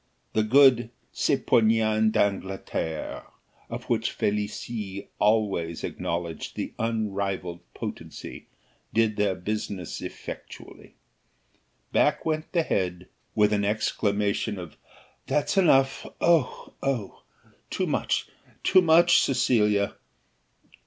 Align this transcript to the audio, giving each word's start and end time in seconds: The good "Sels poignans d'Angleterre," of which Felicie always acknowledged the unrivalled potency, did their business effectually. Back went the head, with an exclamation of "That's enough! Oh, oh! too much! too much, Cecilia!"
The 0.33 0.41
good 0.41 0.89
"Sels 1.11 1.41
poignans 1.41 2.11
d'Angleterre," 2.11 3.23
of 3.69 3.83
which 3.83 4.09
Felicie 4.09 5.09
always 5.19 5.83
acknowledged 5.83 6.55
the 6.55 6.73
unrivalled 6.79 7.59
potency, 7.75 8.47
did 8.95 9.15
their 9.15 9.35
business 9.35 10.01
effectually. 10.01 10.95
Back 11.91 12.25
went 12.25 12.51
the 12.51 12.63
head, 12.63 13.09
with 13.35 13.53
an 13.53 13.63
exclamation 13.63 14.57
of 14.57 14.75
"That's 15.27 15.55
enough! 15.55 16.07
Oh, 16.19 16.73
oh! 16.81 17.21
too 17.69 17.85
much! 17.85 18.27
too 18.63 18.81
much, 18.81 19.21
Cecilia!" 19.21 19.93